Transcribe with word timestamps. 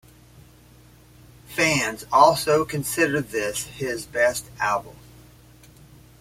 Fans 1.45 2.07
also 2.11 2.65
consider 2.65 3.21
this 3.21 3.65
his 3.65 4.03
best 4.07 4.45
album. 4.59 4.95